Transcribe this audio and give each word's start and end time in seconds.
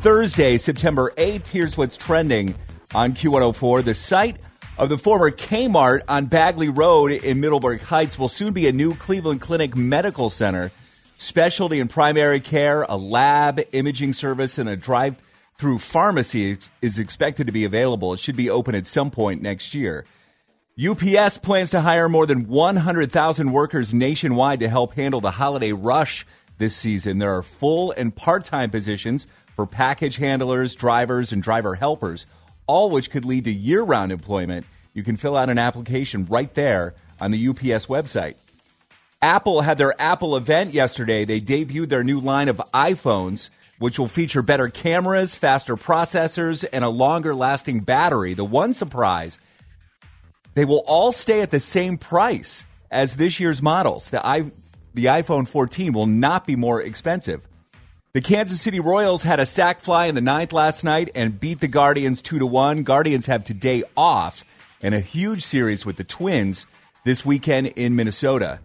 Thursday, 0.00 0.56
September 0.56 1.12
8th. 1.18 1.48
Here's 1.48 1.76
what's 1.76 1.98
trending 1.98 2.54
on 2.94 3.12
Q104. 3.12 3.84
The 3.84 3.94
site 3.94 4.38
of 4.78 4.88
the 4.88 4.96
former 4.96 5.30
Kmart 5.30 6.00
on 6.08 6.24
Bagley 6.24 6.70
Road 6.70 7.12
in 7.12 7.38
Middleburg 7.38 7.82
Heights 7.82 8.18
will 8.18 8.30
soon 8.30 8.54
be 8.54 8.66
a 8.66 8.72
new 8.72 8.94
Cleveland 8.94 9.42
Clinic 9.42 9.76
Medical 9.76 10.30
Center. 10.30 10.72
Specialty 11.18 11.80
and 11.80 11.90
primary 11.90 12.40
care, 12.40 12.84
a 12.84 12.96
lab, 12.96 13.60
imaging 13.72 14.14
service, 14.14 14.56
and 14.56 14.70
a 14.70 14.76
drive 14.76 15.18
through 15.58 15.78
pharmacy 15.78 16.56
is 16.80 16.98
expected 16.98 17.46
to 17.46 17.52
be 17.52 17.66
available. 17.66 18.14
It 18.14 18.20
should 18.20 18.36
be 18.36 18.48
open 18.48 18.74
at 18.74 18.86
some 18.86 19.10
point 19.10 19.42
next 19.42 19.74
year. 19.74 20.06
UPS 20.82 21.36
plans 21.36 21.72
to 21.72 21.82
hire 21.82 22.08
more 22.08 22.24
than 22.24 22.48
100,000 22.48 23.52
workers 23.52 23.92
nationwide 23.92 24.60
to 24.60 24.68
help 24.70 24.94
handle 24.94 25.20
the 25.20 25.32
holiday 25.32 25.74
rush 25.74 26.24
this 26.56 26.76
season. 26.76 27.18
There 27.18 27.36
are 27.36 27.42
full 27.42 27.92
and 27.92 28.14
part 28.14 28.44
time 28.44 28.70
positions 28.70 29.26
for 29.56 29.66
package 29.66 30.16
handlers, 30.16 30.74
drivers, 30.74 31.32
and 31.32 31.42
driver 31.42 31.74
helpers, 31.74 32.26
all 32.66 32.90
which 32.90 33.10
could 33.10 33.24
lead 33.24 33.44
to 33.44 33.52
year 33.52 33.82
round 33.82 34.12
employment. 34.12 34.66
You 34.94 35.02
can 35.02 35.16
fill 35.16 35.36
out 35.36 35.50
an 35.50 35.58
application 35.58 36.26
right 36.26 36.52
there 36.54 36.94
on 37.20 37.30
the 37.30 37.48
UPS 37.48 37.86
website. 37.86 38.34
Apple 39.22 39.60
had 39.60 39.76
their 39.76 40.00
Apple 40.00 40.36
event 40.36 40.72
yesterday. 40.72 41.24
They 41.24 41.40
debuted 41.40 41.90
their 41.90 42.02
new 42.02 42.20
line 42.20 42.48
of 42.48 42.62
iPhones, 42.72 43.50
which 43.78 43.98
will 43.98 44.08
feature 44.08 44.42
better 44.42 44.68
cameras, 44.68 45.34
faster 45.34 45.76
processors, 45.76 46.64
and 46.72 46.84
a 46.84 46.88
longer 46.88 47.34
lasting 47.34 47.80
battery. 47.80 48.34
The 48.34 48.44
one 48.44 48.72
surprise 48.72 49.38
they 50.54 50.64
will 50.64 50.82
all 50.86 51.12
stay 51.12 51.42
at 51.42 51.50
the 51.50 51.60
same 51.60 51.96
price 51.96 52.64
as 52.90 53.16
this 53.16 53.38
year's 53.38 53.62
models. 53.62 54.10
The, 54.10 54.24
I, 54.26 54.50
the 54.94 55.06
iPhone 55.06 55.46
14 55.46 55.92
will 55.92 56.06
not 56.06 56.46
be 56.46 56.56
more 56.56 56.82
expensive. 56.82 57.46
The 58.12 58.20
Kansas 58.20 58.60
City 58.60 58.80
Royals 58.80 59.22
had 59.22 59.38
a 59.38 59.46
sac 59.46 59.78
fly 59.78 60.06
in 60.06 60.16
the 60.16 60.20
ninth 60.20 60.52
last 60.52 60.82
night 60.82 61.10
and 61.14 61.38
beat 61.38 61.60
the 61.60 61.68
Guardians 61.68 62.20
2 62.22 62.40
to 62.40 62.46
1. 62.46 62.82
Guardians 62.82 63.26
have 63.26 63.44
today 63.44 63.84
off 63.96 64.42
and 64.82 64.96
a 64.96 65.00
huge 65.00 65.44
series 65.44 65.86
with 65.86 65.96
the 65.96 66.02
Twins 66.02 66.66
this 67.04 67.24
weekend 67.24 67.68
in 67.68 67.94
Minnesota. 67.94 68.58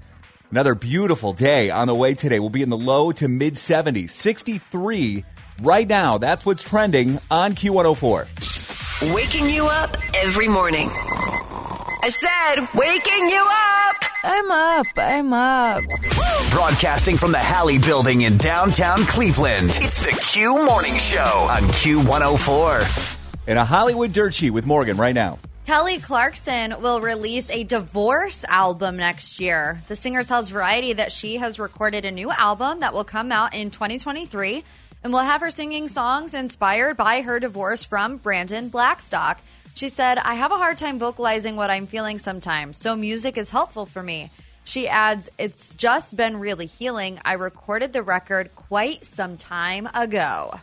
Another 0.50 0.74
beautiful 0.74 1.32
day 1.32 1.70
on 1.70 1.86
the 1.86 1.94
way 1.94 2.16
today. 2.16 2.40
We'll 2.40 2.50
be 2.50 2.64
in 2.64 2.70
the 2.70 2.78
low 2.78 3.12
to 3.12 3.28
mid 3.28 3.54
70s, 3.54 4.10
63 4.10 5.24
right 5.62 5.88
now. 5.88 6.18
That's 6.18 6.44
what's 6.44 6.64
trending 6.64 7.20
on 7.30 7.54
Q104. 7.54 9.14
Waking 9.14 9.48
you 9.48 9.68
up 9.68 9.96
every 10.16 10.48
morning. 10.48 10.90
I 10.90 12.10
said, 12.10 12.68
waking 12.74 13.30
you 13.30 13.48
up. 13.48 13.75
I'm 14.28 14.50
up. 14.50 14.88
I'm 14.98 15.34
up. 15.34 15.84
Broadcasting 16.50 17.16
from 17.16 17.32
the 17.32 17.38
Halle 17.38 17.78
Building 17.78 18.22
in 18.22 18.38
downtown 18.38 19.06
Cleveland. 19.06 19.70
It's 19.76 20.04
the 20.04 20.20
Q 20.20 20.66
Morning 20.66 20.96
Show 20.96 21.20
on 21.20 21.62
Q104. 21.62 23.20
And 23.46 23.60
a 23.60 23.66
Hollywood 23.66 24.14
dirt 24.14 24.34
sheet 24.34 24.50
with 24.50 24.66
Morgan 24.66 24.98
right 24.98 25.14
now. 25.14 25.38
Kelly 25.68 26.00
Clarkson 26.00 26.82
will 26.82 27.02
release 27.02 27.52
a 27.52 27.66
divorce 27.66 28.44
album 28.46 28.98
next 28.98 29.40
year. 29.40 29.80
The 29.88 29.96
singer 29.96 30.24
tells 30.24 30.50
Variety 30.50 30.94
that 30.94 31.12
she 31.12 31.38
has 31.38 31.60
recorded 31.60 32.04
a 32.04 32.12
new 32.12 32.32
album 32.32 32.80
that 32.80 32.96
will 32.96 33.04
come 33.04 33.32
out 33.32 33.54
in 33.54 33.70
2023 33.70 34.64
and 35.04 35.14
will 35.14 35.20
have 35.20 35.42
her 35.42 35.52
singing 35.52 35.88
songs 35.88 36.34
inspired 36.34 36.98
by 36.98 37.22
her 37.22 37.40
divorce 37.40 37.84
from 37.84 38.18
Brandon 38.18 38.70
Blackstock. 38.70 39.40
She 39.76 39.90
said, 39.90 40.18
I 40.18 40.36
have 40.36 40.54
a 40.54 40.58
hard 40.58 40.78
time 40.78 40.98
vocalizing 40.98 41.58
what 41.58 41.70
I'm 41.70 41.86
feeling 41.86 42.18
sometimes, 42.18 42.78
so 42.78 42.96
music 42.96 43.38
is 43.38 43.50
helpful 43.50 43.86
for 43.86 44.02
me. 44.02 44.32
She 44.64 44.88
adds, 44.88 45.30
It's 45.38 45.74
just 45.74 46.16
been 46.16 46.38
really 46.38 46.66
healing. 46.66 47.20
I 47.26 47.34
recorded 47.34 47.92
the 47.92 48.02
record 48.02 48.56
quite 48.56 49.06
some 49.06 49.36
time 49.36 49.90
ago. 49.94 50.62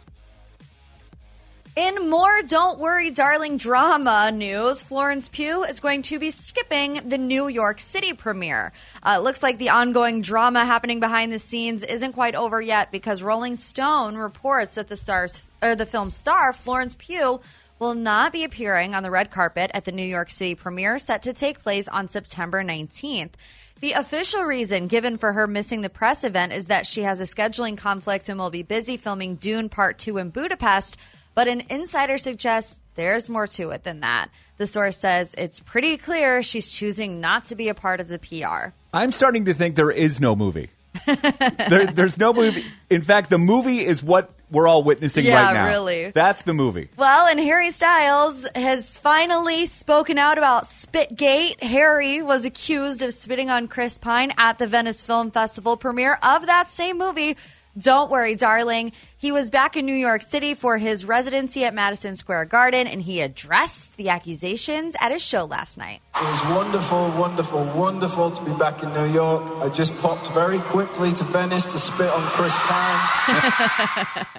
In 1.76 2.08
more 2.08 2.40
Don't 2.40 2.78
Worry 2.78 3.10
Darling 3.10 3.58
drama 3.58 4.30
news, 4.32 4.82
Florence 4.82 5.28
Pugh 5.28 5.64
is 5.64 5.80
going 5.80 6.02
to 6.02 6.18
be 6.18 6.30
skipping 6.30 7.06
the 7.06 7.18
New 7.18 7.48
York 7.48 7.80
City 7.80 8.14
premiere. 8.14 8.72
Uh, 9.02 9.16
it 9.18 9.22
looks 9.22 9.42
like 9.42 9.58
the 9.58 9.70
ongoing 9.70 10.22
drama 10.22 10.64
happening 10.64 11.00
behind 11.00 11.32
the 11.32 11.38
scenes 11.38 11.82
isn't 11.82 12.14
quite 12.14 12.34
over 12.34 12.62
yet 12.62 12.90
because 12.90 13.22
Rolling 13.22 13.56
Stone 13.56 14.16
reports 14.16 14.76
that 14.76 14.88
the 14.88 14.96
stars 14.96 15.42
or 15.62 15.74
the 15.74 15.86
film 15.86 16.10
star 16.10 16.54
Florence 16.54 16.94
Pugh 16.94 17.40
will 17.82 17.94
not 17.96 18.30
be 18.30 18.44
appearing 18.44 18.94
on 18.94 19.02
the 19.02 19.10
red 19.10 19.28
carpet 19.28 19.68
at 19.74 19.84
the 19.84 19.90
New 19.90 20.04
York 20.04 20.30
City 20.30 20.54
premiere 20.54 21.00
set 21.00 21.22
to 21.22 21.32
take 21.32 21.58
place 21.58 21.88
on 21.88 22.06
September 22.06 22.62
19th. 22.62 23.32
The 23.80 23.94
official 23.94 24.44
reason 24.44 24.86
given 24.86 25.16
for 25.16 25.32
her 25.32 25.48
missing 25.48 25.80
the 25.80 25.90
press 25.90 26.22
event 26.22 26.52
is 26.52 26.66
that 26.66 26.86
she 26.86 27.02
has 27.02 27.20
a 27.20 27.24
scheduling 27.24 27.76
conflict 27.76 28.28
and 28.28 28.38
will 28.38 28.50
be 28.50 28.62
busy 28.62 28.96
filming 28.96 29.34
Dune 29.34 29.68
Part 29.68 29.98
2 29.98 30.18
in 30.18 30.30
Budapest. 30.30 30.96
But 31.34 31.48
an 31.48 31.64
insider 31.70 32.18
suggests 32.18 32.82
there's 32.94 33.28
more 33.28 33.48
to 33.48 33.70
it 33.70 33.82
than 33.82 33.98
that. 33.98 34.28
The 34.58 34.68
source 34.68 34.98
says 34.98 35.34
it's 35.36 35.58
pretty 35.58 35.96
clear 35.96 36.40
she's 36.44 36.70
choosing 36.70 37.20
not 37.20 37.42
to 37.44 37.56
be 37.56 37.68
a 37.68 37.74
part 37.74 37.98
of 37.98 38.06
the 38.06 38.20
PR. 38.20 38.74
I'm 38.94 39.10
starting 39.10 39.46
to 39.46 39.54
think 39.54 39.74
there 39.74 39.90
is 39.90 40.20
no 40.20 40.36
movie. 40.36 40.70
there, 41.06 41.86
there's 41.86 42.18
no 42.18 42.32
movie. 42.32 42.64
In 42.90 43.02
fact, 43.02 43.30
the 43.30 43.38
movie 43.38 43.84
is 43.84 44.02
what 44.02 44.30
we're 44.50 44.68
all 44.68 44.82
witnessing 44.82 45.24
Yeah, 45.24 45.42
right 45.46 45.54
now. 45.54 45.66
really. 45.66 46.10
That's 46.10 46.42
the 46.42 46.52
movie. 46.52 46.90
Well, 46.96 47.26
and 47.26 47.40
Harry 47.40 47.70
Styles 47.70 48.46
has 48.54 48.98
finally 48.98 49.64
spoken 49.66 50.18
out 50.18 50.36
about 50.36 50.64
Spitgate. 50.64 51.62
Harry 51.62 52.20
was 52.22 52.44
accused 52.44 53.02
of 53.02 53.14
spitting 53.14 53.48
on 53.48 53.66
Chris 53.68 53.96
Pine 53.96 54.32
at 54.36 54.58
the 54.58 54.66
Venice 54.66 55.02
Film 55.02 55.30
Festival 55.30 55.76
premiere 55.78 56.18
of 56.22 56.46
that 56.46 56.68
same 56.68 56.98
movie. 56.98 57.36
Don't 57.78 58.10
worry, 58.10 58.34
darling. 58.34 58.92
He 59.16 59.32
was 59.32 59.48
back 59.48 59.76
in 59.78 59.86
New 59.86 59.94
York 59.94 60.22
City 60.22 60.52
for 60.52 60.76
his 60.76 61.06
residency 61.06 61.64
at 61.64 61.72
Madison 61.72 62.14
Square 62.14 62.46
Garden, 62.46 62.86
and 62.86 63.00
he 63.00 63.22
addressed 63.22 63.96
the 63.96 64.10
accusations 64.10 64.94
at 65.00 65.10
his 65.10 65.24
show 65.24 65.44
last 65.46 65.78
night. 65.78 66.02
It 66.14 66.22
was 66.22 66.42
wonderful, 66.54 67.08
wonderful, 67.12 67.64
wonderful 67.64 68.30
to 68.32 68.44
be 68.44 68.52
back 68.58 68.82
in 68.82 68.92
New 68.92 69.06
York. 69.06 69.42
I 69.62 69.70
just 69.70 69.94
popped 69.96 70.28
very 70.32 70.58
quickly 70.58 71.12
to 71.14 71.24
Venice 71.24 71.64
to 71.66 71.78
spit 71.78 72.10
on 72.10 72.22
Chris 72.30 72.54
Pine. 72.58 74.26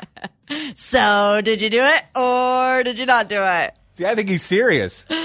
So, 0.76 1.42
did 1.44 1.62
you 1.62 1.70
do 1.70 1.82
it 1.82 2.04
or 2.16 2.84
did 2.84 3.00
you 3.00 3.06
not 3.08 3.28
do 3.28 3.42
it? 3.42 3.74
See, 3.94 4.06
I 4.06 4.14
think 4.14 4.30
he's 4.30 4.44
serious. 4.44 5.06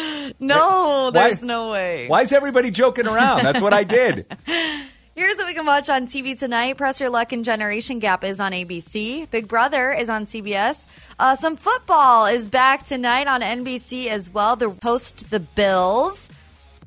No, 0.40 1.10
Why- 1.12 1.28
there's 1.28 1.42
no 1.42 1.70
way. 1.70 2.06
Why 2.06 2.20
is 2.20 2.32
everybody 2.34 2.70
joking 2.70 3.06
around? 3.06 3.44
That's 3.44 3.62
what 3.62 3.72
I 3.72 3.82
did. 3.84 4.26
Here's 5.18 5.36
what 5.36 5.48
we 5.48 5.54
can 5.54 5.66
watch 5.66 5.90
on 5.90 6.06
TV 6.06 6.38
tonight. 6.38 6.76
Press 6.76 7.00
Your 7.00 7.10
Luck 7.10 7.32
and 7.32 7.44
Generation 7.44 7.98
Gap 7.98 8.22
is 8.22 8.38
on 8.38 8.52
ABC. 8.52 9.28
Big 9.32 9.48
Brother 9.48 9.92
is 9.92 10.08
on 10.10 10.26
CBS. 10.26 10.86
Uh, 11.18 11.34
some 11.34 11.56
football 11.56 12.26
is 12.26 12.48
back 12.48 12.84
tonight 12.84 13.26
on 13.26 13.40
NBC 13.40 14.06
as 14.06 14.30
well. 14.30 14.54
The 14.54 14.76
host 14.80 15.28
the 15.28 15.40
Bills. 15.40 16.30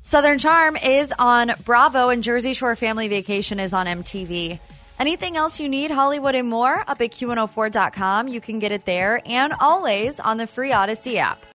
Southern 0.02 0.38
Charm 0.38 0.78
is 0.78 1.12
on 1.18 1.52
Bravo, 1.66 2.08
and 2.08 2.24
Jersey 2.24 2.54
Shore 2.54 2.74
Family 2.74 3.06
Vacation 3.06 3.60
is 3.60 3.74
on 3.74 3.84
MTV. 3.84 4.58
Anything 4.98 5.36
else 5.36 5.60
you 5.60 5.68
need, 5.68 5.90
Hollywood 5.90 6.34
and 6.34 6.48
more, 6.48 6.82
up 6.88 7.02
at 7.02 7.10
Q104.com. 7.10 8.28
You 8.28 8.40
can 8.40 8.60
get 8.60 8.72
it 8.72 8.86
there 8.86 9.20
and 9.26 9.52
always 9.60 10.20
on 10.20 10.38
the 10.38 10.46
free 10.46 10.70
Audacy 10.70 11.16
app. 11.16 11.44